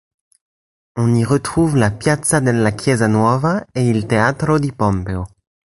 On 0.95 1.13
y 1.13 1.23
retrouve 1.23 1.77
la 1.77 1.91
Piazza 1.91 2.39
della 2.39 2.71
Chiesa 2.71 3.05
Nuova 3.07 3.67
et 3.75 3.87
il 3.87 4.07
Teatro 4.07 4.57
di 4.57 4.71
Pompeo. 4.73 5.27